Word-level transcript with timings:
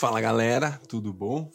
Fala 0.00 0.18
galera, 0.18 0.80
tudo 0.88 1.12
bom? 1.12 1.50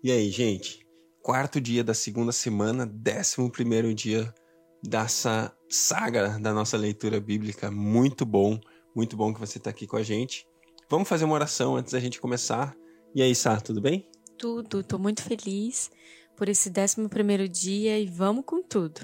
E 0.00 0.12
aí, 0.12 0.30
gente? 0.30 0.86
Quarto 1.20 1.60
dia 1.60 1.82
da 1.82 1.92
segunda 1.92 2.30
semana, 2.30 2.86
décimo 2.86 3.50
primeiro 3.50 3.92
dia 3.92 4.32
dessa 4.80 5.52
saga 5.68 6.38
da 6.38 6.54
nossa 6.54 6.76
leitura 6.76 7.20
bíblica. 7.20 7.68
Muito 7.68 8.24
bom, 8.24 8.60
muito 8.94 9.16
bom 9.16 9.34
que 9.34 9.40
você 9.40 9.58
está 9.58 9.70
aqui 9.70 9.88
com 9.88 9.96
a 9.96 10.04
gente. 10.04 10.46
Vamos 10.88 11.08
fazer 11.08 11.24
uma 11.24 11.34
oração 11.34 11.74
antes 11.74 11.92
da 11.92 11.98
gente 11.98 12.20
começar. 12.20 12.76
E 13.12 13.22
aí, 13.22 13.34
Sá, 13.34 13.60
tudo 13.60 13.80
bem? 13.80 14.08
Tudo, 14.38 14.84
tô 14.84 14.96
muito 14.96 15.24
feliz 15.24 15.90
por 16.36 16.48
esse 16.48 16.70
décimo 16.70 17.08
primeiro 17.08 17.48
dia 17.48 17.98
e 17.98 18.06
vamos 18.06 18.44
com 18.46 18.62
tudo. 18.62 19.00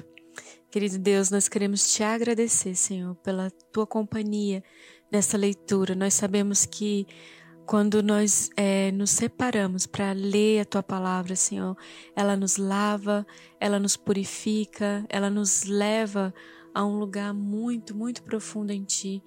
Querido 0.70 0.96
Deus, 0.96 1.28
nós 1.28 1.48
queremos 1.48 1.92
te 1.92 2.04
agradecer, 2.04 2.76
Senhor, 2.76 3.16
pela 3.16 3.50
tua 3.72 3.84
companhia 3.84 4.62
nessa 5.10 5.36
leitura. 5.36 5.96
Nós 5.96 6.14
sabemos 6.14 6.64
que 6.64 7.04
quando 7.66 8.00
nós 8.00 8.48
é, 8.56 8.92
nos 8.92 9.10
separamos 9.10 9.86
para 9.86 10.12
ler 10.12 10.60
a 10.60 10.64
tua 10.64 10.82
palavra, 10.82 11.34
Senhor, 11.34 11.76
ela 12.14 12.36
nos 12.36 12.56
lava, 12.56 13.26
ela 13.58 13.80
nos 13.80 13.96
purifica, 13.96 15.04
ela 15.08 15.28
nos 15.28 15.64
leva 15.64 16.32
a 16.72 16.84
um 16.84 16.96
lugar 16.96 17.34
muito, 17.34 17.94
muito 17.94 18.22
profundo 18.22 18.72
em 18.72 18.84
ti. 18.84 19.20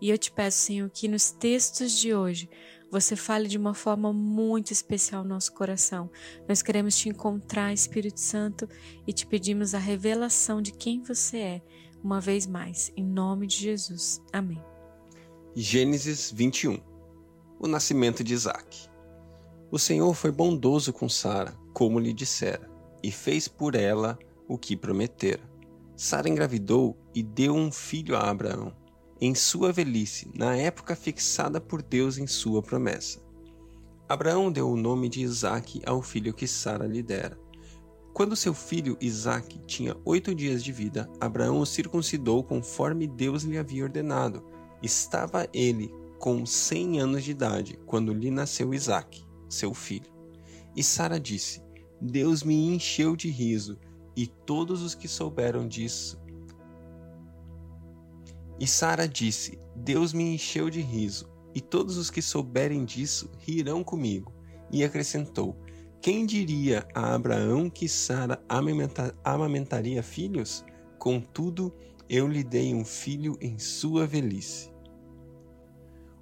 E 0.00 0.10
eu 0.10 0.18
te 0.18 0.30
peço, 0.30 0.58
Senhor, 0.58 0.90
que 0.90 1.08
nos 1.08 1.30
textos 1.30 1.92
de 1.92 2.14
hoje 2.14 2.50
você 2.90 3.16
fale 3.16 3.48
de 3.48 3.56
uma 3.56 3.74
forma 3.74 4.12
muito 4.12 4.72
especial 4.72 5.22
no 5.22 5.30
nosso 5.30 5.52
coração. 5.54 6.10
Nós 6.46 6.60
queremos 6.60 6.96
te 6.96 7.08
encontrar, 7.08 7.72
Espírito 7.72 8.20
Santo, 8.20 8.68
e 9.06 9.12
te 9.12 9.26
pedimos 9.26 9.74
a 9.74 9.78
revelação 9.78 10.60
de 10.60 10.70
quem 10.70 11.02
você 11.02 11.38
é, 11.38 11.62
uma 12.04 12.20
vez 12.20 12.46
mais, 12.46 12.92
em 12.94 13.04
nome 13.04 13.46
de 13.46 13.56
Jesus. 13.56 14.20
Amém. 14.32 14.62
Gênesis 15.54 16.30
21 16.30 16.95
O 17.58 17.66
nascimento 17.66 18.22
de 18.22 18.34
Isaac. 18.34 18.88
O 19.70 19.78
Senhor 19.78 20.12
foi 20.14 20.30
bondoso 20.30 20.92
com 20.92 21.08
Sara, 21.08 21.56
como 21.72 21.98
lhe 21.98 22.12
dissera, 22.12 22.70
e 23.02 23.10
fez 23.10 23.48
por 23.48 23.74
ela 23.74 24.18
o 24.46 24.58
que 24.58 24.76
prometera. 24.76 25.42
Sara 25.96 26.28
engravidou 26.28 26.96
e 27.14 27.22
deu 27.22 27.54
um 27.54 27.72
filho 27.72 28.14
a 28.14 28.28
Abraão, 28.28 28.76
em 29.20 29.34
sua 29.34 29.72
velhice, 29.72 30.30
na 30.34 30.54
época 30.54 30.94
fixada 30.94 31.60
por 31.60 31.82
Deus 31.82 32.18
em 32.18 32.26
sua 32.26 32.62
promessa. 32.62 33.20
Abraão 34.08 34.52
deu 34.52 34.68
o 34.68 34.76
nome 34.76 35.08
de 35.08 35.22
Isaque 35.22 35.80
ao 35.86 36.02
filho 36.02 36.34
que 36.34 36.46
Sara 36.46 36.86
lhe 36.86 37.02
dera. 37.02 37.38
Quando 38.12 38.36
seu 38.36 38.52
filho 38.52 38.98
Isaque 39.00 39.58
tinha 39.66 39.96
oito 40.04 40.34
dias 40.34 40.62
de 40.62 40.72
vida, 40.72 41.08
Abraão 41.18 41.60
o 41.60 41.66
circuncidou 41.66 42.44
conforme 42.44 43.06
Deus 43.06 43.42
lhe 43.42 43.58
havia 43.58 43.84
ordenado 43.84 44.44
Estava 44.82 45.48
ele 45.52 45.92
com 46.18 46.44
cem 46.46 47.00
anos 47.00 47.24
de 47.24 47.30
idade 47.30 47.78
quando 47.86 48.12
lhe 48.12 48.30
nasceu 48.30 48.74
Isaque, 48.74 49.24
seu 49.48 49.72
filho. 49.74 50.10
E 50.74 50.82
Sara 50.82 51.18
disse: 51.18 51.62
Deus 52.00 52.42
me 52.42 52.54
encheu 52.66 53.16
de 53.16 53.30
riso, 53.30 53.78
e 54.14 54.26
todos 54.26 54.82
os 54.82 54.94
que 54.94 55.08
souberam 55.08 55.66
disso. 55.66 56.20
E 58.58 58.66
Sara 58.66 59.06
disse: 59.06 59.58
Deus 59.74 60.12
me 60.12 60.34
encheu 60.34 60.68
de 60.70 60.80
riso, 60.80 61.28
e 61.54 61.60
todos 61.60 61.96
os 61.96 62.10
que 62.10 62.20
souberem 62.20 62.84
disso 62.84 63.30
rirão 63.38 63.82
comigo. 63.82 64.32
E 64.70 64.84
acrescentou: 64.84 65.56
Quem 66.02 66.26
diria 66.26 66.86
a 66.94 67.14
Abraão 67.14 67.70
que 67.70 67.88
Sara 67.88 68.42
amamentaria 69.24 70.02
filhos? 70.02 70.64
Contudo, 70.98 71.72
eu 72.08 72.26
lhe 72.28 72.44
dei 72.44 72.74
um 72.74 72.84
filho 72.84 73.36
em 73.40 73.58
sua 73.58 74.06
velhice. 74.06 74.75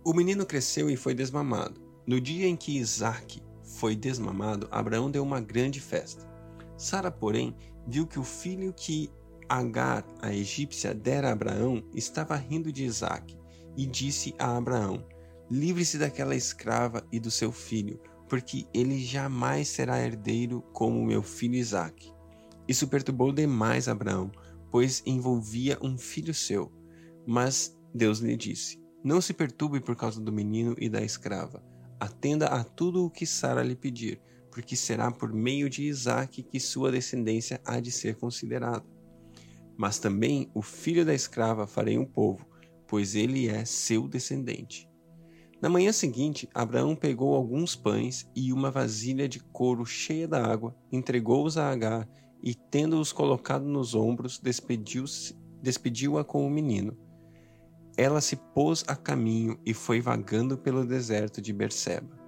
O 0.04 0.12
menino 0.12 0.44
cresceu 0.44 0.90
e 0.90 0.96
foi 0.96 1.14
desmamado. 1.14 1.80
No 2.06 2.20
dia 2.20 2.46
em 2.46 2.56
que 2.56 2.76
Isaac 2.78 3.42
foi 3.62 3.96
desmamado, 3.96 4.68
Abraão 4.70 5.10
deu 5.10 5.22
uma 5.22 5.40
grande 5.40 5.80
festa. 5.80 6.28
Sara, 6.76 7.10
porém, 7.10 7.56
viu 7.86 8.06
que 8.06 8.18
o 8.18 8.24
filho 8.24 8.72
que 8.74 9.10
Agar, 9.48 10.06
a 10.22 10.32
egípcia, 10.32 10.94
dera 10.94 11.28
a 11.28 11.32
Abraão 11.32 11.82
estava 11.94 12.34
rindo 12.34 12.72
de 12.72 12.84
Isaac 12.84 13.36
e 13.76 13.86
disse 13.86 14.34
a 14.38 14.56
Abraão: 14.56 15.06
Livre-se 15.50 15.98
daquela 15.98 16.34
escrava 16.34 17.06
e 17.12 17.20
do 17.20 17.30
seu 17.30 17.52
filho, 17.52 18.00
porque 18.28 18.66
ele 18.72 19.02
jamais 19.04 19.68
será 19.68 20.00
herdeiro 20.00 20.62
como 20.72 21.04
meu 21.04 21.22
filho 21.22 21.54
Isaac. 21.54 22.10
Isso 22.66 22.88
perturbou 22.88 23.32
demais 23.32 23.86
Abraão, 23.86 24.32
pois 24.70 25.02
envolvia 25.04 25.78
um 25.82 25.98
filho 25.98 26.32
seu. 26.32 26.72
Mas 27.26 27.78
Deus 27.94 28.18
lhe 28.20 28.36
disse: 28.36 28.83
Não 29.04 29.20
se 29.20 29.34
perturbe 29.34 29.80
por 29.80 29.94
causa 29.94 30.18
do 30.18 30.32
menino 30.32 30.74
e 30.78 30.88
da 30.88 31.02
escrava. 31.02 31.62
Atenda 32.00 32.46
a 32.46 32.64
tudo 32.64 33.04
o 33.04 33.10
que 33.10 33.26
Sara 33.26 33.62
lhe 33.62 33.76
pedir, 33.76 34.18
porque 34.50 34.74
será 34.74 35.10
por 35.10 35.30
meio 35.30 35.68
de 35.68 35.82
Isaque 35.82 36.42
que 36.42 36.58
sua 36.58 36.90
descendência 36.90 37.60
há 37.66 37.78
de 37.80 37.92
ser 37.92 38.16
considerada. 38.16 38.82
Mas 39.76 39.98
também 39.98 40.50
o 40.54 40.62
filho 40.62 41.04
da 41.04 41.12
escrava 41.12 41.66
farei 41.66 41.98
um 41.98 42.06
povo, 42.06 42.46
pois 42.88 43.14
ele 43.14 43.46
é 43.46 43.66
seu 43.66 44.08
descendente. 44.08 44.88
Na 45.60 45.68
manhã 45.68 45.92
seguinte, 45.92 46.48
Abraão 46.54 46.96
pegou 46.96 47.34
alguns 47.34 47.76
pães 47.76 48.26
e 48.34 48.54
uma 48.54 48.70
vasilha 48.70 49.28
de 49.28 49.38
couro 49.38 49.84
cheia 49.84 50.26
da 50.26 50.42
água, 50.42 50.74
entregou-os 50.90 51.58
a 51.58 51.70
Agar 51.70 52.08
e, 52.42 52.54
tendo-os 52.54 53.12
colocado 53.12 53.66
nos 53.66 53.94
ombros, 53.94 54.38
despediu-a 54.38 55.44
despediu 55.62 56.22
com 56.24 56.46
o 56.46 56.50
menino. 56.50 57.03
Ela 57.96 58.20
se 58.20 58.36
pôs 58.36 58.84
a 58.88 58.96
caminho 58.96 59.58
e 59.64 59.72
foi 59.72 60.00
vagando 60.00 60.58
pelo 60.58 60.84
deserto 60.84 61.40
de 61.40 61.52
Berseba. 61.52 62.18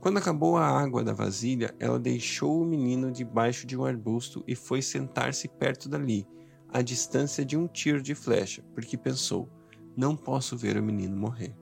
Quando 0.00 0.18
acabou 0.18 0.56
a 0.56 0.66
água 0.66 1.04
da 1.04 1.12
vasilha, 1.12 1.72
ela 1.78 1.98
deixou 1.98 2.60
o 2.60 2.66
menino 2.66 3.12
debaixo 3.12 3.64
de 3.64 3.76
um 3.76 3.84
arbusto 3.84 4.42
e 4.48 4.56
foi 4.56 4.82
sentar-se 4.82 5.46
perto 5.46 5.88
dali, 5.88 6.26
à 6.68 6.82
distância 6.82 7.44
de 7.44 7.56
um 7.56 7.68
tiro 7.68 8.02
de 8.02 8.12
flecha, 8.12 8.64
porque 8.74 8.96
pensou: 8.96 9.48
não 9.96 10.16
posso 10.16 10.56
ver 10.56 10.76
o 10.76 10.82
menino 10.82 11.16
morrer. 11.16 11.54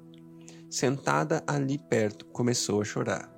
Sentada 0.71 1.43
ali 1.47 1.77
perto, 1.77 2.25
começou 2.27 2.81
a 2.81 2.85
chorar. 2.85 3.31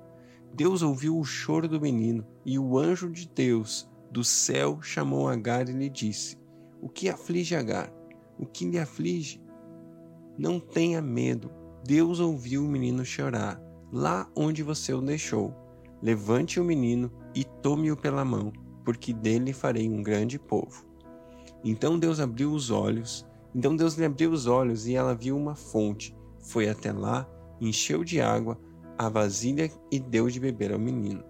Deus 0.53 0.81
ouviu 0.81 1.17
o 1.17 1.25
choro 1.25 1.67
do 1.67 1.81
menino 1.81 2.25
e 2.45 2.57
o 2.57 2.77
anjo 2.77 3.09
de 3.09 3.27
Deus 3.27 3.89
do 4.11 4.23
céu 4.23 4.79
chamou 4.81 5.27
Agar 5.27 5.67
e 5.67 5.73
lhe 5.73 5.89
disse: 5.89 6.37
O 6.79 6.87
que 6.87 7.09
aflige 7.09 7.55
Agar? 7.55 7.91
O 8.37 8.45
que 8.45 8.69
lhe 8.69 8.79
aflige? 8.79 9.42
Não 10.37 10.59
tenha 10.59 11.01
medo. 11.01 11.51
Deus 11.85 12.19
ouviu 12.19 12.63
o 12.63 12.67
menino 12.67 13.05
chorar, 13.05 13.61
lá 13.91 14.29
onde 14.35 14.63
você 14.63 14.93
o 14.93 15.01
deixou. 15.01 15.53
Levante 16.01 16.59
o 16.59 16.63
menino 16.63 17.11
e 17.35 17.43
tome-o 17.43 17.95
pela 17.95 18.25
mão, 18.25 18.51
porque 18.83 19.13
dele 19.13 19.53
farei 19.53 19.87
um 19.87 20.01
grande 20.01 20.39
povo. 20.39 20.85
Então 21.63 21.99
Deus 21.99 22.19
abriu 22.19 22.51
os 22.51 22.71
olhos, 22.71 23.25
então 23.55 23.75
Deus 23.75 23.95
lhe 23.95 24.05
abriu 24.05 24.31
os 24.31 24.47
olhos 24.47 24.87
e 24.87 24.95
ela 24.95 25.13
viu 25.13 25.37
uma 25.37 25.55
fonte. 25.55 26.15
Foi 26.39 26.67
até 26.67 26.91
lá, 26.91 27.29
encheu 27.61 28.03
de 28.03 28.19
água 28.19 28.59
a 28.97 29.09
vasilha 29.09 29.71
e 29.91 29.99
deu 29.99 30.27
de 30.29 30.39
beber 30.39 30.73
ao 30.73 30.79
menino. 30.79 31.23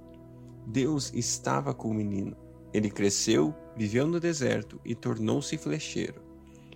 Deus 0.65 1.11
estava 1.13 1.73
com 1.73 1.89
o 1.89 1.93
menino. 1.93 2.35
Ele 2.73 2.89
cresceu, 2.89 3.53
viveu 3.75 4.07
no 4.07 4.19
deserto 4.19 4.79
e 4.83 4.95
tornou-se 4.95 5.57
flecheiro. 5.57 6.22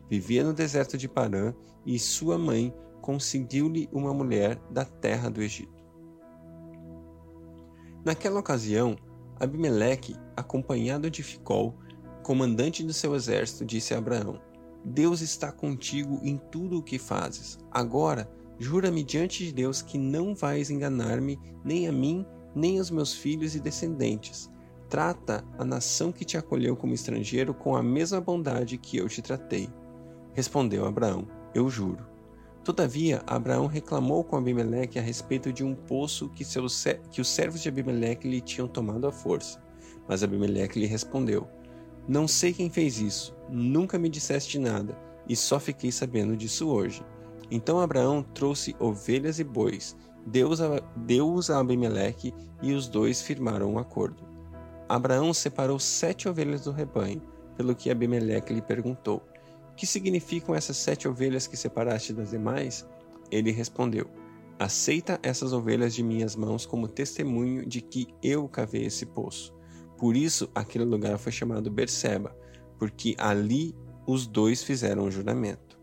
Vivia 0.10 0.44
no 0.44 0.54
deserto 0.54 0.98
de 0.98 1.08
Parã 1.08 1.54
e 1.86 1.98
sua 2.00 2.38
mãe 2.38 2.74
conseguiu-lhe 3.02 3.90
uma 3.92 4.14
mulher 4.14 4.60
da 4.70 4.86
terra 4.86 5.30
do 5.30 5.42
Egito. 5.42 5.86
Naquela 8.06 8.40
ocasião, 8.40 8.96
Abimeleque, 9.40 10.16
acompanhado 10.36 11.12
de 11.12 11.22
Ficol, 11.22 11.76
comandante 12.24 12.84
do 12.84 12.94
seu 12.94 13.16
exército, 13.16 13.66
disse 13.66 13.94
a 13.94 13.98
Abraão: 13.98 14.42
Deus 14.84 15.22
está 15.22 15.52
contigo 15.52 16.20
em 16.24 16.38
tudo 16.38 16.80
o 16.80 16.84
que 16.84 16.98
fazes. 16.98 17.60
Agora, 17.72 18.30
jura-me 18.58 19.04
diante 19.04 19.46
de 19.46 19.54
Deus 19.54 19.82
que 19.82 19.98
não 19.98 20.34
vais 20.34 20.70
enganar-me, 20.70 21.40
nem 21.64 21.88
a 21.88 21.92
mim, 21.92 22.26
nem 22.56 22.80
aos 22.80 22.90
meus 22.90 23.14
filhos 23.14 23.56
e 23.56 23.60
descendentes 23.60 24.50
Trata 24.90 25.44
a 25.58 25.66
nação 25.66 26.14
que 26.14 26.24
te 26.24 26.38
acolheu 26.38 26.76
como 26.76 26.94
estrangeiro 26.94 27.54
com 27.54 27.76
a 27.76 27.84
mesma 27.84 28.22
bondade 28.22 28.78
que 28.78 28.98
eu 28.98 29.10
te 29.10 29.22
tratei. 29.22 29.70
Respondeu 30.38 30.86
Abraão: 30.86 31.28
Eu 31.52 31.68
juro. 31.68 32.06
Todavia, 32.64 33.24
Abraão 33.26 33.66
reclamou 33.66 34.24
com 34.24 34.36
Abimeleque 34.36 35.00
a 35.00 35.02
respeito 35.02 35.52
de 35.52 35.64
um 35.64 35.74
poço 35.74 36.30
que, 36.30 36.46
seus, 36.46 36.86
que 37.10 37.20
os 37.20 37.28
servos 37.28 37.60
de 37.60 37.70
Abimeleque 37.70 38.30
lhe 38.30 38.40
tinham 38.40 38.68
tomado 38.68 39.08
à 39.08 39.12
força. 39.12 39.60
Mas 40.08 40.22
Abimeleque 40.22 40.80
lhe 40.80 40.86
respondeu: 40.86 41.48
Não 42.08 42.28
sei 42.28 42.54
quem 42.54 42.70
fez 42.70 43.00
isso, 43.00 43.36
nunca 43.50 43.98
me 43.98 44.10
disseste 44.10 44.60
nada, 44.60 44.96
e 45.28 45.36
só 45.36 45.60
fiquei 45.60 45.92
sabendo 45.92 46.38
disso 46.38 46.70
hoje. 46.70 47.04
Então 47.50 47.80
Abraão 47.80 48.22
trouxe 48.22 48.76
ovelhas 48.78 49.40
e 49.40 49.44
bois, 49.44 49.98
deu-os 50.24 51.50
a 51.50 51.60
Abimeleque, 51.60 52.32
e 52.62 52.74
os 52.74 52.88
dois 52.88 53.24
firmaram 53.24 53.74
um 53.74 53.80
acordo. 53.80 54.24
Abraão 54.88 55.34
separou 55.34 55.80
sete 55.80 56.30
ovelhas 56.30 56.62
do 56.66 56.72
rebanho, 56.72 57.24
pelo 57.56 57.74
que 57.74 57.90
Abimeleque 57.90 58.54
lhe 58.54 58.62
perguntou: 58.62 59.24
Que 59.78 59.86
significam 59.86 60.56
essas 60.56 60.76
sete 60.76 61.08
ovelhas 61.08 61.46
que 61.46 61.56
separaste 61.56 62.12
das 62.12 62.32
demais? 62.32 62.86
Ele 63.30 63.52
respondeu: 63.52 64.10
aceita 64.58 65.20
essas 65.22 65.54
ovelhas 65.54 65.94
de 65.94 66.02
minhas 66.02 66.36
mãos 66.36 66.66
como 66.66 66.88
testemunho 66.88 67.64
de 67.64 67.80
que 67.80 68.08
eu 68.24 68.50
cavei 68.50 68.86
esse 68.86 69.06
poço. 69.06 69.54
Por 69.96 70.18
isso, 70.18 70.50
aquele 70.54 70.84
lugar 70.84 71.18
foi 71.20 71.32
chamado 71.32 71.70
Berseba, 71.70 72.36
porque 72.80 73.16
ali 73.20 73.76
os 74.08 74.26
dois 74.26 74.64
fizeram 74.64 75.04
um 75.04 75.12
juramento. 75.12 75.78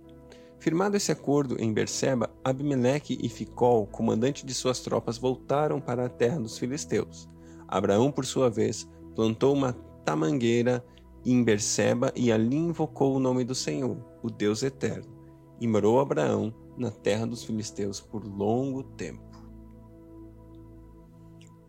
Firmado 0.59 0.97
esse 0.97 1.13
acordo 1.13 1.61
em 1.61 1.73
Berseba, 1.73 2.31
Abimeleque 2.43 3.19
e 3.23 3.29
Ficol, 3.29 3.87
comandante 3.87 4.47
de 4.47 4.55
suas 4.55 4.81
tropas, 4.81 5.19
voltaram 5.19 5.81
para 5.81 6.07
a 6.07 6.09
terra 6.09 6.41
dos 6.41 6.59
filisteus. 6.59 7.29
Abraão, 7.69 8.11
por 8.11 8.25
sua 8.25 8.49
vez, 8.49 8.89
plantou 9.15 9.53
uma 9.53 9.73
tamangueira 10.05 10.85
em 11.25 11.43
Berseba 11.43 12.13
e 12.15 12.31
ali 12.31 12.57
invocou 12.57 13.17
o 13.17 13.21
nome 13.21 13.45
do 13.45 13.55
Senhor, 13.55 13.97
o 14.23 14.31
Deus 14.31 14.63
eterno. 14.63 15.13
E 15.61 15.67
morou 15.67 16.01
Abraão 16.01 16.53
na 16.77 16.91
terra 16.91 17.27
dos 17.27 17.45
filisteus 17.45 18.01
por 18.01 18.25
longo 18.25 18.83
tempo. 18.83 19.23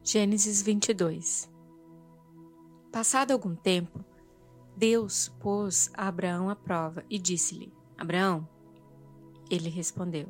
Gênesis 0.03 0.61
22 0.61 1.49
Passado 2.91 3.31
algum 3.31 3.55
tempo, 3.55 4.03
Deus 4.75 5.29
pôs 5.39 5.89
a 5.93 6.07
Abraão 6.07 6.49
à 6.49 6.55
prova 6.55 7.03
e 7.09 7.17
disse-lhe: 7.17 7.73
Abraão. 7.97 8.47
Ele 9.49 9.69
respondeu: 9.69 10.27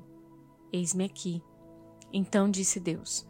Eis-me 0.72 1.04
aqui. 1.06 1.42
Então 2.12 2.50
disse 2.50 2.80
Deus: 2.80 3.27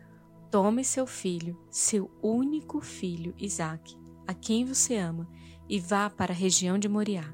Tome 0.51 0.83
seu 0.83 1.05
filho, 1.05 1.57
seu 1.69 2.09
único 2.21 2.79
filho, 2.81 3.33
Isaque, 3.37 3.97
a 4.27 4.33
quem 4.33 4.65
você 4.65 4.95
ama, 4.95 5.27
e 5.67 5.79
vá 5.79 6.09
para 6.09 6.31
a 6.31 6.35
região 6.35 6.77
de 6.77 6.87
Moriá. 6.87 7.33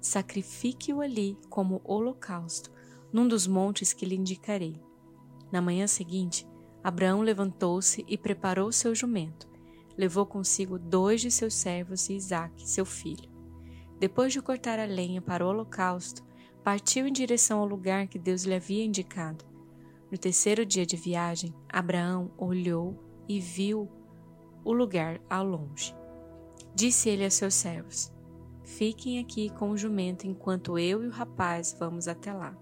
Sacrifique-o 0.00 1.00
ali 1.00 1.38
como 1.48 1.80
holocausto, 1.84 2.70
num 3.12 3.26
dos 3.26 3.46
montes 3.46 3.92
que 3.92 4.04
lhe 4.04 4.16
indicarei. 4.16 4.80
Na 5.50 5.62
manhã 5.62 5.86
seguinte, 5.86 6.46
Abraão 6.82 7.22
levantou-se 7.22 8.04
e 8.06 8.18
preparou 8.18 8.70
seu 8.70 8.94
jumento. 8.94 9.48
Levou 9.96 10.26
consigo 10.26 10.78
dois 10.78 11.20
de 11.20 11.30
seus 11.30 11.54
servos 11.54 12.08
e 12.08 12.14
Isaque, 12.14 12.68
seu 12.68 12.84
filho. 12.84 13.30
Depois 13.98 14.32
de 14.32 14.42
cortar 14.42 14.78
a 14.78 14.84
lenha 14.84 15.22
para 15.22 15.46
o 15.46 15.48
holocausto, 15.48 16.22
partiu 16.62 17.06
em 17.06 17.12
direção 17.12 17.60
ao 17.60 17.66
lugar 17.66 18.08
que 18.08 18.18
Deus 18.18 18.44
lhe 18.44 18.54
havia 18.54 18.84
indicado. 18.84 19.44
No 20.10 20.18
terceiro 20.18 20.66
dia 20.66 20.84
de 20.84 20.96
viagem, 20.96 21.54
Abraão 21.68 22.30
olhou 22.36 22.98
e 23.28 23.40
viu 23.40 23.88
o 24.64 24.72
lugar 24.72 25.20
ao 25.30 25.44
longe. 25.44 25.94
Disse 26.74 27.08
ele 27.08 27.24
a 27.24 27.30
seus 27.30 27.54
servos: 27.54 28.12
Fiquem 28.64 29.20
aqui 29.20 29.50
com 29.50 29.70
o 29.70 29.76
jumento 29.76 30.26
enquanto 30.26 30.78
eu 30.78 31.04
e 31.04 31.06
o 31.06 31.10
rapaz 31.10 31.76
vamos 31.78 32.08
até 32.08 32.32
lá. 32.32 32.56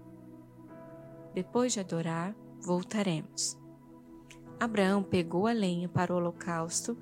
Depois 1.33 1.73
de 1.73 1.79
adorar, 1.79 2.35
voltaremos. 2.61 3.57
Abraão 4.59 5.01
pegou 5.01 5.47
a 5.47 5.51
lenha 5.51 5.89
para 5.89 6.13
o 6.13 6.17
holocausto 6.17 6.97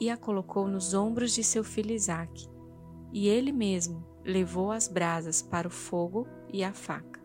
e 0.00 0.10
a 0.10 0.16
colocou 0.16 0.66
nos 0.66 0.92
ombros 0.92 1.32
de 1.32 1.44
seu 1.44 1.62
filho 1.62 1.92
Isaque, 1.92 2.48
e 3.12 3.28
ele 3.28 3.52
mesmo 3.52 4.04
levou 4.24 4.72
as 4.72 4.88
brasas 4.88 5.40
para 5.40 5.68
o 5.68 5.70
fogo 5.70 6.26
e 6.52 6.64
a 6.64 6.72
faca. 6.72 7.20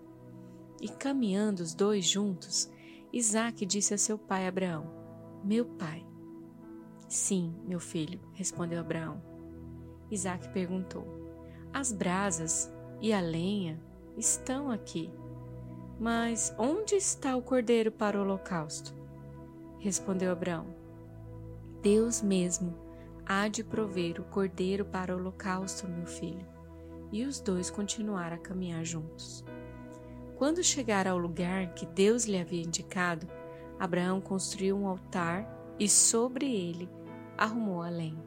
E 0.81 0.89
caminhando 0.89 1.62
os 1.62 1.74
dois 1.74 2.06
juntos, 2.06 2.69
Isaque 3.12 3.66
disse 3.66 3.94
a 3.94 3.98
seu 3.98 4.18
pai 4.18 4.48
Abraão: 4.48 4.92
Meu 5.44 5.66
pai. 5.66 6.06
Sim, 7.16 7.56
meu 7.66 7.80
filho, 7.80 8.20
respondeu 8.34 8.78
Abraão. 8.78 9.22
Isaque 10.12 10.50
perguntou: 10.50 11.08
As 11.72 11.94
brasas 11.94 12.70
e 13.00 13.14
a 13.14 13.22
lenha 13.22 13.80
estão 14.18 14.70
aqui. 14.70 15.10
Mas 15.98 16.54
onde 16.60 16.96
está 16.96 17.38
o 17.38 17.42
cordeiro 17.42 17.90
para 17.90 18.20
o 18.20 18.22
holocausto? 18.22 18.94
Respondeu 19.80 20.30
Abraão: 20.30 20.68
Deus 21.82 22.22
mesmo 22.22 22.78
há 23.26 23.48
de 23.48 23.64
prover 23.64 24.20
o 24.20 24.26
cordeiro 24.26 24.84
para 24.84 25.16
o 25.16 25.18
holocausto, 25.18 25.88
meu 25.88 26.06
filho. 26.06 26.46
E 27.14 27.24
os 27.24 27.40
dois 27.40 27.70
continuaram 27.70 28.36
a 28.36 28.40
caminhar 28.40 28.84
juntos. 28.84 29.42
Quando 30.36 30.62
chegaram 30.62 31.14
ao 31.14 31.18
lugar 31.18 31.74
que 31.76 31.86
Deus 31.86 32.26
lhe 32.26 32.38
havia 32.38 32.62
indicado, 32.62 33.26
Abraão 33.80 34.20
construiu 34.20 34.76
um 34.76 34.86
altar 34.86 35.50
e 35.80 35.88
sobre 35.88 36.46
ele 36.46 36.90
arrumou 37.38 37.82
a 37.82 37.90
lenha. 37.90 38.24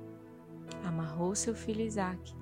Amarrou 0.85 1.35
seu 1.35 1.55
filho 1.55 1.83
Isaque 1.83 2.35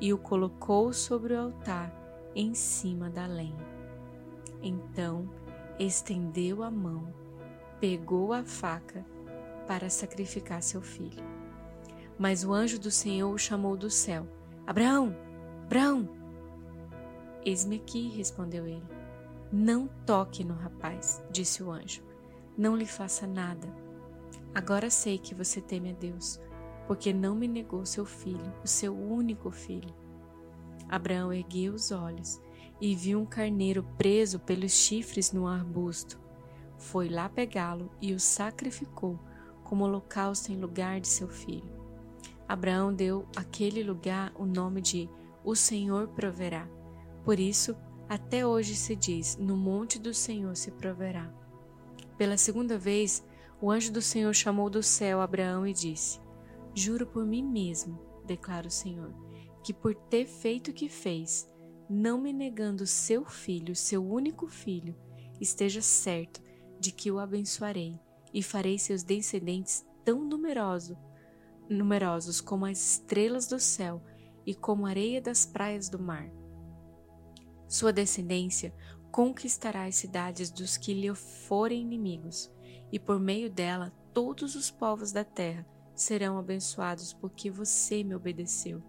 e 0.00 0.12
o 0.12 0.18
colocou 0.18 0.92
sobre 0.92 1.34
o 1.34 1.40
altar 1.40 1.92
em 2.34 2.54
cima 2.54 3.08
da 3.08 3.26
lenha. 3.26 3.66
Então 4.62 5.28
estendeu 5.78 6.62
a 6.62 6.70
mão, 6.70 7.12
pegou 7.80 8.32
a 8.32 8.44
faca 8.44 9.04
para 9.66 9.90
sacrificar 9.90 10.62
seu 10.62 10.80
filho. 10.80 11.24
Mas 12.18 12.44
o 12.44 12.52
anjo 12.52 12.78
do 12.78 12.90
Senhor 12.90 13.32
o 13.32 13.38
chamou 13.38 13.76
do 13.76 13.90
céu: 13.90 14.26
Abraão, 14.66 15.14
Abraão! 15.64 16.08
Eis-me 17.44 17.76
aqui, 17.76 18.08
respondeu 18.08 18.66
ele. 18.66 18.86
Não 19.52 19.88
toque 20.04 20.42
no 20.42 20.54
rapaz, 20.54 21.24
disse 21.30 21.62
o 21.62 21.70
anjo. 21.70 22.02
Não 22.56 22.74
lhe 22.74 22.86
faça 22.86 23.26
nada. 23.26 23.68
Agora 24.56 24.88
sei 24.88 25.18
que 25.18 25.34
você 25.34 25.60
teme 25.60 25.90
a 25.90 25.92
Deus, 25.92 26.40
porque 26.86 27.12
não 27.12 27.34
me 27.34 27.46
negou 27.46 27.84
seu 27.84 28.06
filho, 28.06 28.54
o 28.64 28.66
seu 28.66 28.96
único 28.96 29.50
filho. 29.50 29.94
Abraão 30.88 31.30
ergueu 31.30 31.74
os 31.74 31.92
olhos 31.92 32.40
e 32.80 32.96
viu 32.96 33.20
um 33.20 33.26
carneiro 33.26 33.82
preso 33.98 34.40
pelos 34.40 34.72
chifres 34.72 35.30
no 35.30 35.46
arbusto. 35.46 36.18
Foi 36.78 37.06
lá 37.10 37.28
pegá-lo 37.28 37.90
e 38.00 38.14
o 38.14 38.18
sacrificou 38.18 39.20
como 39.62 39.84
holocausto 39.84 40.50
em 40.50 40.56
lugar 40.56 41.02
de 41.02 41.08
seu 41.08 41.28
filho. 41.28 41.70
Abraão 42.48 42.94
deu 42.94 43.28
àquele 43.36 43.82
lugar 43.82 44.32
o 44.36 44.46
nome 44.46 44.80
de 44.80 45.06
O 45.44 45.54
Senhor 45.54 46.08
proverá. 46.08 46.66
Por 47.26 47.38
isso, 47.38 47.76
até 48.08 48.46
hoje 48.46 48.74
se 48.74 48.96
diz: 48.96 49.36
No 49.36 49.54
monte 49.54 49.98
do 49.98 50.14
Senhor 50.14 50.56
se 50.56 50.70
proverá. 50.70 51.30
Pela 52.16 52.38
segunda 52.38 52.78
vez, 52.78 53.22
o 53.60 53.70
anjo 53.70 53.92
do 53.92 54.02
Senhor 54.02 54.34
chamou 54.34 54.68
do 54.68 54.82
céu 54.82 55.20
Abraão 55.20 55.66
e 55.66 55.72
disse: 55.72 56.20
Juro 56.74 57.06
por 57.06 57.24
mim 57.24 57.42
mesmo, 57.42 57.98
declara 58.24 58.68
o 58.68 58.70
Senhor, 58.70 59.14
que 59.64 59.72
por 59.72 59.94
ter 59.94 60.26
feito 60.26 60.70
o 60.70 60.74
que 60.74 60.88
fez, 60.88 61.48
não 61.88 62.20
me 62.20 62.32
negando 62.32 62.86
seu 62.86 63.24
filho, 63.24 63.74
seu 63.74 64.04
único 64.04 64.46
filho, 64.46 64.94
esteja 65.40 65.80
certo 65.80 66.42
de 66.78 66.92
que 66.92 67.10
o 67.10 67.18
abençoarei 67.18 67.98
e 68.32 68.42
farei 68.42 68.78
seus 68.78 69.02
descendentes 69.02 69.86
tão 70.04 70.22
numeroso, 70.22 70.96
numerosos 71.68 72.40
como 72.40 72.66
as 72.66 72.78
estrelas 72.78 73.46
do 73.46 73.58
céu 73.58 74.02
e 74.44 74.54
como 74.54 74.86
a 74.86 74.90
areia 74.90 75.20
das 75.20 75.46
praias 75.46 75.88
do 75.88 75.98
mar. 75.98 76.30
Sua 77.66 77.92
descendência 77.92 78.74
conquistará 79.10 79.84
as 79.84 79.96
cidades 79.96 80.50
dos 80.50 80.76
que 80.76 80.92
lhe 80.94 81.12
forem 81.14 81.80
inimigos, 81.82 82.50
e 82.92 82.98
por 82.98 83.18
meio 83.18 83.50
dela 83.50 83.92
todos 84.12 84.54
os 84.54 84.70
povos 84.70 85.12
da 85.12 85.24
terra 85.24 85.66
serão 85.94 86.38
abençoados 86.38 87.12
porque 87.12 87.50
você 87.50 88.04
me 88.04 88.14
obedeceu. 88.14 88.82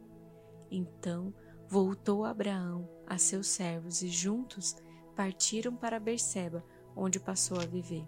Então 0.69 1.33
voltou 1.67 2.25
Abraão 2.25 2.89
a 3.05 3.17
seus 3.17 3.47
servos 3.47 4.01
e 4.01 4.09
juntos 4.09 4.75
partiram 5.15 5.75
para 5.75 5.99
Berseba, 5.99 6.63
onde 6.95 7.19
passou 7.19 7.59
a 7.59 7.65
viver. 7.65 8.07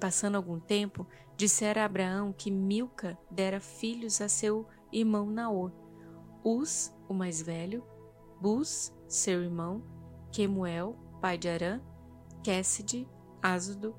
Passando 0.00 0.36
algum 0.36 0.58
tempo, 0.58 1.06
dissera 1.36 1.82
a 1.82 1.84
Abraão 1.84 2.32
que 2.32 2.50
Milca 2.50 3.18
dera 3.30 3.60
filhos 3.60 4.20
a 4.20 4.28
seu 4.28 4.66
irmão 4.90 5.26
Naor, 5.26 5.72
Uz, 6.42 6.92
o 7.08 7.14
mais 7.14 7.42
velho, 7.42 7.84
Bus, 8.40 8.92
seu 9.06 9.42
irmão, 9.42 9.82
Quemuel, 10.32 10.96
pai 11.20 11.36
de 11.36 11.48
Arã, 11.48 11.80
Quesside, 12.42 13.06
Azudo, 13.42 13.94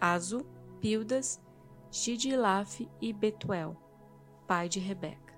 Azu, 0.00 0.44
Pildas, 0.80 1.40
Gidilaf 1.90 2.86
e 3.00 3.12
Betuel, 3.12 3.76
pai 4.46 4.68
de 4.68 4.78
Rebeca. 4.78 5.34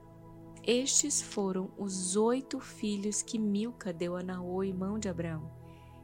Estes 0.63 1.23
foram 1.23 1.71
os 1.79 2.17
oito 2.17 2.61
filhos 2.61 3.23
que 3.23 3.39
Milca 3.39 3.93
deu 3.93 4.17
a 4.17 4.23
Naô, 4.23 4.63
irmão 4.63 4.99
de 4.99 5.09
Abraão. 5.09 5.51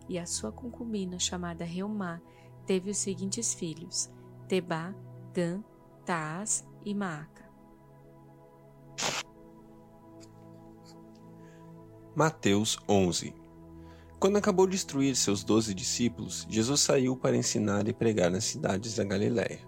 E 0.08 0.18
a 0.18 0.24
sua 0.24 0.50
concubina, 0.50 1.18
chamada 1.18 1.64
Reumá, 1.64 2.20
teve 2.64 2.90
os 2.90 2.96
seguintes 2.96 3.52
filhos: 3.52 4.10
Tebá, 4.48 4.94
Gã, 5.34 5.62
Taás 6.04 6.66
e 6.84 6.94
Maaca. 6.94 7.44
Mateus 12.14 12.78
11 12.88 13.45
Quando 14.18 14.38
acabou 14.38 14.66
de 14.66 14.74
instruir 14.74 15.14
seus 15.14 15.44
doze 15.44 15.74
discípulos, 15.74 16.46
Jesus 16.48 16.80
saiu 16.80 17.14
para 17.14 17.36
ensinar 17.36 17.86
e 17.86 17.92
pregar 17.92 18.30
nas 18.30 18.44
cidades 18.44 18.94
da 18.94 19.04
Galiléia. 19.04 19.60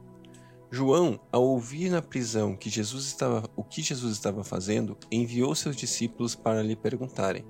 João, 0.70 1.20
ao 1.30 1.44
ouvir 1.44 1.90
na 1.90 2.00
prisão 2.00 2.56
que 2.56 2.70
Jesus 2.70 3.04
estava, 3.04 3.48
o 3.54 3.62
que 3.62 3.82
Jesus 3.82 4.14
estava 4.14 4.42
fazendo, 4.42 4.96
enviou 5.12 5.54
seus 5.54 5.76
discípulos 5.76 6.34
para 6.34 6.62
lhe 6.62 6.74
perguntarem: 6.74 7.44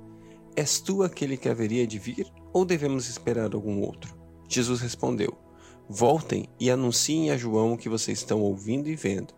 És 0.57 0.81
tu 0.81 1.05
aquele 1.05 1.37
que 1.37 1.49
haveria 1.49 1.87
de 1.87 2.01
vir, 2.01 2.27
ou 2.53 2.65
devemos 2.65 3.09
esperar 3.09 3.55
algum 3.55 3.81
outro? 3.81 4.17
Jesus 4.49 4.81
respondeu: 4.81 5.39
Voltem 5.89 6.49
e 6.59 6.69
anunciem 6.69 7.31
a 7.31 7.37
João 7.37 7.75
o 7.75 7.79
que 7.79 7.89
vocês 7.89 8.19
estão 8.19 8.41
ouvindo 8.41 8.89
e 8.89 8.97
vendo. 8.97 9.35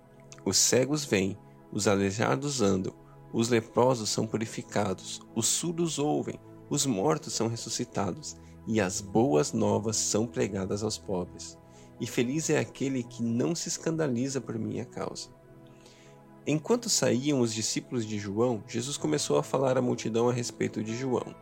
Os 0.47 0.57
cegos 0.57 1.05
vêm, 1.05 1.37
os 1.71 1.87
aleijados 1.87 2.63
andam, 2.63 2.95
os 3.35 3.51
leprosos 3.51 4.09
são 4.09 4.27
purificados, 4.27 5.21
os 5.35 5.47
surdos 5.47 5.99
ouvem, 5.99 6.41
os 6.71 6.87
mortos 6.87 7.35
são 7.35 7.49
ressuscitados, 7.49 8.37
e 8.67 8.81
as 8.81 9.01
boas 9.01 9.53
novas 9.53 9.97
são 9.97 10.27
pregadas 10.27 10.83
aos 10.83 10.97
pobres. 10.97 11.59
E 12.01 12.07
feliz 12.07 12.49
é 12.49 12.59
aquele 12.59 13.03
que 13.03 13.23
não 13.23 13.55
se 13.55 13.69
escandaliza 13.69 14.41
por 14.41 14.59
minha 14.59 14.85
causa. 14.85 15.29
Enquanto 16.47 16.89
saíam 16.89 17.41
os 17.41 17.53
discípulos 17.53 18.07
de 18.07 18.19
João, 18.19 18.63
Jesus 18.67 18.97
começou 18.97 19.37
a 19.37 19.43
falar 19.43 19.77
à 19.77 19.83
multidão 19.83 20.29
a 20.29 20.33
respeito 20.33 20.83
de 20.83 20.97
João. 20.97 21.35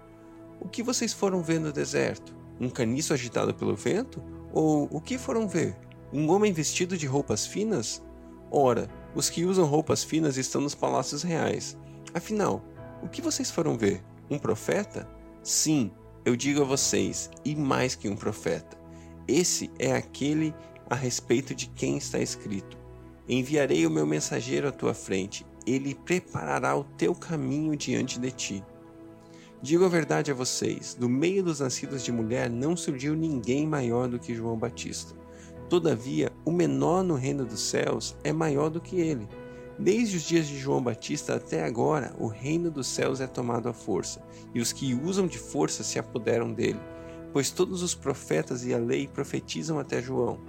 O 0.61 0.69
que 0.69 0.83
vocês 0.83 1.13
foram 1.13 1.43
ver 1.43 1.61
no 1.61 1.73
deserto? 1.73 2.35
Um 2.61 2.69
caniço 2.69 3.13
agitado 3.13 3.55
pelo 3.55 3.77
vento? 3.77 4.21
Ou 4.53 4.89
o 4.91 5.01
que 5.01 5.17
foram 5.17 5.47
ver? 5.47 5.77
Um 6.13 6.31
homem 6.31 6.53
vestido 6.53 6.97
de 6.97 7.07
roupas 7.07 7.47
finas? 7.47 8.03
Ora, 8.51 8.89
os 9.15 9.31
que 9.31 9.45
usam 9.45 9.67
roupas 9.67 10.03
finas 10.03 10.37
estão 10.37 10.61
nos 10.61 10.75
palácios 10.75 11.23
reais. 11.23 11.77
Afinal, 12.13 12.65
o 13.03 13.09
que 13.09 13.23
vocês 13.23 13.51
foram 13.51 13.77
ver? 13.77 14.03
Um 14.31 14.39
profeta? 14.39 15.09
Sim, 15.43 15.91
eu 16.25 16.37
digo 16.37 16.63
a 16.63 16.65
vocês, 16.65 17.31
e 17.45 17.55
mais 17.55 17.95
que 17.95 18.09
um 18.09 18.17
profeta. 18.17 18.79
Esse 19.27 19.71
é 19.79 19.93
aquele 19.93 20.55
a 20.89 20.95
respeito 20.95 21.55
de 21.55 21.67
quem 21.69 21.97
está 21.97 22.19
escrito: 22.19 22.79
Enviarei 23.29 23.87
o 23.87 23.91
meu 23.91 24.07
mensageiro 24.07 24.69
à 24.69 24.73
tua 24.73 24.95
frente, 24.95 25.47
ele 25.67 25.95
preparará 25.95 26.77
o 26.77 26.85
teu 26.85 27.15
caminho 27.15 27.77
diante 27.77 28.19
de 28.19 28.31
ti. 28.31 28.65
Digo 29.61 29.85
a 29.85 29.89
verdade 29.89 30.31
a 30.31 30.35
vocês: 30.35 30.95
do 30.95 31.09
meio 31.09 31.43
dos 31.43 31.61
nascidos 31.61 32.05
de 32.05 32.13
mulher 32.13 32.49
não 32.49 32.77
surgiu 32.77 33.15
ninguém 33.15 33.67
maior 33.67 34.09
do 34.09 34.19
que 34.19 34.35
João 34.35 34.57
Batista. 34.57 35.15
Todavia, 35.69 36.33
o 36.45 36.51
menor 36.51 37.03
no 37.03 37.15
reino 37.15 37.45
dos 37.45 37.61
céus 37.61 38.17
é 38.25 38.33
maior 38.33 38.71
do 38.71 38.81
que 38.81 38.97
ele. 38.97 39.29
Desde 39.79 40.17
os 40.17 40.25
dias 40.25 40.49
de 40.49 40.59
João 40.59 40.83
Batista 40.83 41.37
até 41.37 41.63
agora, 41.65 42.13
o 42.19 42.27
reino 42.27 42.69
dos 42.69 42.89
céus 42.89 43.21
é 43.21 43.29
tomado 43.29 43.69
à 43.69 43.73
força, 43.73 44.21
e 44.53 44.61
os 44.61 44.73
que 44.73 44.93
usam 44.93 45.27
de 45.27 45.39
força 45.39 45.85
se 45.85 46.01
apoderam 46.01 46.53
dele, 46.53 46.81
pois 47.33 47.51
todos 47.51 47.81
os 47.81 47.95
profetas 47.95 48.65
e 48.65 48.75
a 48.75 48.79
lei 48.79 49.07
profetizam 49.07 49.79
até 49.79 50.03
João. 50.03 50.41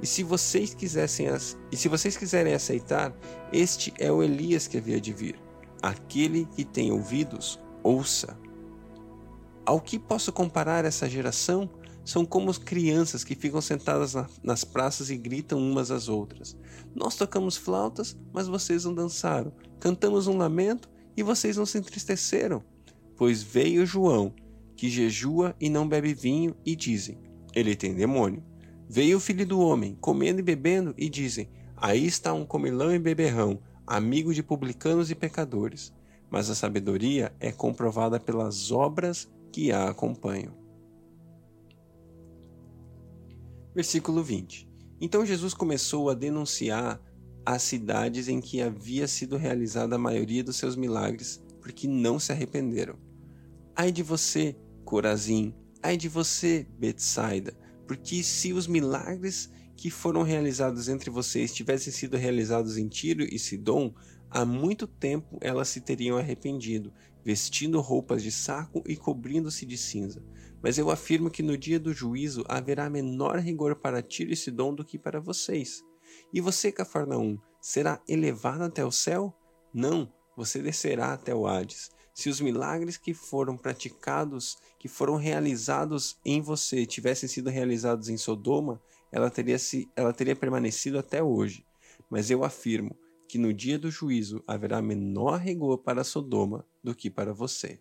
E 0.00 0.06
se 0.06 0.22
vocês 0.22 0.74
quisessem 0.74 1.26
e 1.72 1.76
se 1.76 1.88
vocês 1.88 2.16
quiserem 2.16 2.54
aceitar, 2.54 3.12
este 3.52 3.92
é 3.98 4.12
o 4.12 4.22
Elias 4.22 4.68
que 4.68 4.78
havia 4.78 5.00
de 5.00 5.12
vir. 5.12 5.40
Aquele 5.82 6.44
que 6.44 6.64
tem 6.64 6.92
ouvidos, 6.92 7.58
ouça. 7.82 8.38
Ao 9.66 9.80
que 9.80 9.98
posso 9.98 10.32
comparar 10.32 10.84
essa 10.84 11.08
geração? 11.08 11.68
São 12.08 12.24
como 12.24 12.58
crianças 12.58 13.22
que 13.22 13.34
ficam 13.34 13.60
sentadas 13.60 14.14
nas 14.42 14.64
praças 14.64 15.10
e 15.10 15.16
gritam 15.18 15.58
umas 15.58 15.90
às 15.90 16.08
outras. 16.08 16.56
Nós 16.94 17.16
tocamos 17.16 17.58
flautas, 17.58 18.16
mas 18.32 18.48
vocês 18.48 18.86
não 18.86 18.94
dançaram. 18.94 19.52
Cantamos 19.78 20.26
um 20.26 20.38
lamento 20.38 20.88
e 21.14 21.22
vocês 21.22 21.58
não 21.58 21.66
se 21.66 21.76
entristeceram. 21.76 22.64
Pois 23.14 23.42
veio 23.42 23.84
João, 23.84 24.34
que 24.74 24.88
jejua 24.88 25.54
e 25.60 25.68
não 25.68 25.86
bebe 25.86 26.14
vinho, 26.14 26.56
e 26.64 26.74
dizem: 26.74 27.18
Ele 27.54 27.76
tem 27.76 27.92
demônio. 27.92 28.42
Veio 28.88 29.18
o 29.18 29.20
filho 29.20 29.46
do 29.46 29.60
homem, 29.60 29.94
comendo 30.00 30.40
e 30.40 30.42
bebendo, 30.42 30.94
e 30.96 31.10
dizem: 31.10 31.50
Aí 31.76 32.06
está 32.06 32.32
um 32.32 32.46
comilão 32.46 32.90
e 32.90 32.98
beberrão, 32.98 33.60
amigo 33.86 34.32
de 34.32 34.42
publicanos 34.42 35.10
e 35.10 35.14
pecadores. 35.14 35.92
Mas 36.30 36.48
a 36.48 36.54
sabedoria 36.54 37.34
é 37.38 37.52
comprovada 37.52 38.18
pelas 38.18 38.72
obras 38.72 39.28
que 39.52 39.70
a 39.70 39.90
acompanham. 39.90 40.67
Versículo 43.78 44.24
20. 44.24 44.68
Então 45.00 45.24
Jesus 45.24 45.54
começou 45.54 46.10
a 46.10 46.14
denunciar 46.14 47.00
as 47.46 47.62
cidades 47.62 48.26
em 48.26 48.40
que 48.40 48.60
havia 48.60 49.06
sido 49.06 49.36
realizada 49.36 49.94
a 49.94 49.98
maioria 50.00 50.42
dos 50.42 50.56
seus 50.56 50.74
milagres, 50.74 51.40
porque 51.62 51.86
não 51.86 52.18
se 52.18 52.32
arrependeram. 52.32 52.96
Ai 53.76 53.92
de 53.92 54.02
você, 54.02 54.56
Corazim! 54.84 55.54
Ai 55.80 55.96
de 55.96 56.08
você, 56.08 56.66
Betsaida! 56.76 57.56
Porque 57.86 58.20
se 58.24 58.52
os 58.52 58.66
milagres 58.66 59.48
que 59.76 59.90
foram 59.92 60.24
realizados 60.24 60.88
entre 60.88 61.08
vocês 61.08 61.54
tivessem 61.54 61.92
sido 61.92 62.16
realizados 62.16 62.78
em 62.78 62.88
Tiro 62.88 63.22
e 63.22 63.38
Sidom, 63.38 63.94
há 64.28 64.44
muito 64.44 64.88
tempo 64.88 65.38
elas 65.40 65.68
se 65.68 65.80
teriam 65.80 66.18
arrependido, 66.18 66.92
vestindo 67.28 67.78
roupas 67.82 68.22
de 68.22 68.32
saco 68.32 68.82
e 68.86 68.96
cobrindo-se 68.96 69.66
de 69.66 69.76
cinza. 69.76 70.24
Mas 70.62 70.78
eu 70.78 70.90
afirmo 70.90 71.28
que 71.28 71.42
no 71.42 71.58
dia 71.58 71.78
do 71.78 71.92
juízo 71.92 72.42
haverá 72.48 72.88
menor 72.88 73.36
rigor 73.38 73.76
para 73.76 74.00
Tiro 74.00 74.32
e 74.32 74.36
Sidom 74.36 74.74
do 74.74 74.82
que 74.82 74.98
para 74.98 75.20
vocês. 75.20 75.84
E 76.32 76.40
você, 76.40 76.72
Cafarnaum, 76.72 77.36
será 77.60 78.00
elevado 78.08 78.64
até 78.64 78.82
o 78.82 78.90
céu? 78.90 79.36
Não, 79.74 80.10
você 80.34 80.62
descerá 80.62 81.12
até 81.12 81.34
o 81.34 81.46
Hades. 81.46 81.90
Se 82.14 82.30
os 82.30 82.40
milagres 82.40 82.96
que 82.96 83.12
foram 83.12 83.58
praticados, 83.58 84.56
que 84.78 84.88
foram 84.88 85.16
realizados 85.16 86.18
em 86.24 86.40
você, 86.40 86.86
tivessem 86.86 87.28
sido 87.28 87.50
realizados 87.50 88.08
em 88.08 88.16
Sodoma, 88.16 88.80
ela 89.12 89.28
teria, 89.28 89.58
se, 89.58 89.86
ela 89.94 90.14
teria 90.14 90.34
permanecido 90.34 90.98
até 90.98 91.22
hoje. 91.22 91.62
Mas 92.08 92.30
eu 92.30 92.42
afirmo 92.42 92.96
que 93.28 93.36
no 93.36 93.52
dia 93.52 93.78
do 93.78 93.90
juízo 93.90 94.42
haverá 94.46 94.80
menor 94.80 95.38
rigor 95.40 95.76
para 95.76 96.02
Sodoma 96.02 96.64
do 96.88 96.94
que 96.94 97.10
para 97.10 97.34
você. 97.34 97.78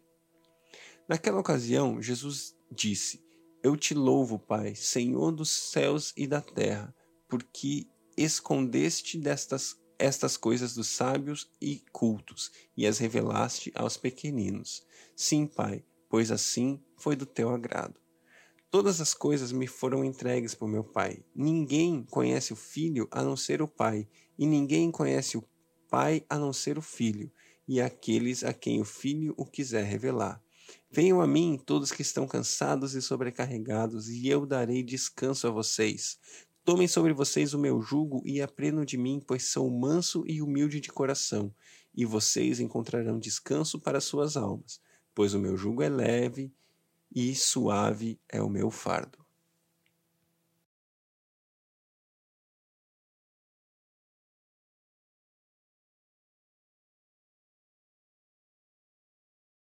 Naquela 1.07 1.39
ocasião, 1.39 2.01
Jesus 2.01 2.53
disse: 2.69 3.23
Eu 3.63 3.77
te 3.77 3.93
louvo, 3.93 4.37
Pai, 4.37 4.75
Senhor 4.75 5.31
dos 5.31 5.49
céus 5.49 6.13
e 6.17 6.27
da 6.27 6.41
terra, 6.41 6.93
porque 7.29 7.87
escondeste 8.17 9.17
destas 9.17 9.79
estas 9.97 10.37
coisas 10.37 10.75
dos 10.75 10.87
sábios 10.87 11.49
e 11.59 11.81
cultos, 11.91 12.51
e 12.75 12.85
as 12.85 12.99
revelaste 12.99 13.71
aos 13.73 13.97
pequeninos. 13.97 14.85
Sim, 15.15 15.47
Pai, 15.47 15.83
pois 16.07 16.29
assim 16.29 16.79
foi 16.97 17.15
do 17.15 17.25
teu 17.25 17.49
agrado. 17.49 17.99
Todas 18.69 18.99
as 18.99 19.13
coisas 19.13 19.51
me 19.51 19.65
foram 19.65 20.03
entregues 20.03 20.53
por 20.53 20.67
meu 20.67 20.83
Pai. 20.83 21.23
Ninguém 21.33 22.03
conhece 22.03 22.53
o 22.53 22.55
Filho 22.55 23.07
a 23.09 23.23
não 23.23 23.37
ser 23.37 23.61
o 23.61 23.67
Pai, 23.67 24.07
e 24.37 24.45
ninguém 24.45 24.91
conhece 24.91 25.37
o 25.37 25.43
Pai 25.89 26.23
a 26.29 26.37
não 26.37 26.51
ser 26.51 26.77
o 26.77 26.81
Filho, 26.81 27.31
e 27.67 27.81
aqueles 27.81 28.43
a 28.43 28.53
quem 28.53 28.79
o 28.79 28.85
Filho 28.85 29.33
o 29.37 29.45
quiser 29.45 29.83
revelar. 29.83 30.41
Venham 30.89 31.21
a 31.21 31.27
mim 31.27 31.61
todos 31.63 31.91
que 31.91 32.01
estão 32.01 32.25
cansados 32.25 32.95
e 32.95 33.01
sobrecarregados, 33.01 34.09
e 34.09 34.27
eu 34.27 34.45
darei 34.45 34.81
descanso 34.81 35.47
a 35.47 35.51
vocês. 35.51 36.17
Tomem 36.63 36.87
sobre 36.87 37.13
vocês 37.13 37.53
o 37.53 37.59
meu 37.59 37.81
jugo 37.81 38.21
e 38.25 38.41
aprendam 38.41 38.85
de 38.85 38.97
mim, 38.97 39.21
pois 39.25 39.49
sou 39.49 39.69
manso 39.69 40.23
e 40.25 40.41
humilde 40.41 40.79
de 40.79 40.89
coração, 40.89 41.53
e 41.95 42.05
vocês 42.05 42.59
encontrarão 42.59 43.19
descanso 43.19 43.79
para 43.79 44.01
suas 44.01 44.37
almas, 44.37 44.79
pois 45.13 45.33
o 45.33 45.39
meu 45.39 45.57
jugo 45.57 45.81
é 45.81 45.89
leve 45.89 46.53
e 47.13 47.33
suave 47.35 48.19
é 48.29 48.41
o 48.41 48.49
meu 48.49 48.69
fardo. 48.69 49.26